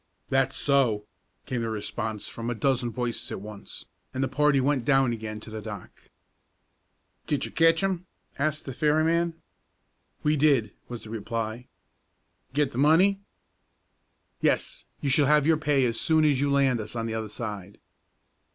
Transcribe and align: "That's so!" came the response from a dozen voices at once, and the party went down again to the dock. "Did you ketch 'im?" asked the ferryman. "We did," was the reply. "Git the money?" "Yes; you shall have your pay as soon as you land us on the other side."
"That's 0.29 0.55
so!" 0.55 1.05
came 1.45 1.61
the 1.61 1.69
response 1.69 2.27
from 2.27 2.49
a 2.49 2.55
dozen 2.55 2.89
voices 2.91 3.31
at 3.31 3.39
once, 3.39 3.85
and 4.15 4.23
the 4.23 4.27
party 4.27 4.59
went 4.59 4.83
down 4.83 5.13
again 5.13 5.39
to 5.41 5.51
the 5.51 5.61
dock. 5.61 5.91
"Did 7.27 7.45
you 7.45 7.51
ketch 7.51 7.83
'im?" 7.83 8.07
asked 8.39 8.65
the 8.65 8.73
ferryman. 8.73 9.35
"We 10.23 10.37
did," 10.37 10.71
was 10.89 11.03
the 11.03 11.11
reply. 11.11 11.67
"Git 12.53 12.71
the 12.71 12.79
money?" 12.79 13.19
"Yes; 14.41 14.85
you 15.01 15.11
shall 15.11 15.27
have 15.27 15.45
your 15.45 15.57
pay 15.57 15.85
as 15.85 16.01
soon 16.01 16.25
as 16.25 16.41
you 16.41 16.51
land 16.51 16.79
us 16.79 16.95
on 16.95 17.05
the 17.05 17.13
other 17.13 17.29
side." 17.29 17.77